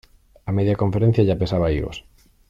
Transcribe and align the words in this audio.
A 0.47 0.51
media 0.57 0.75
conferencia 0.83 1.23
ya 1.27 1.37
pesaba 1.41 1.69
higos. 1.73 2.03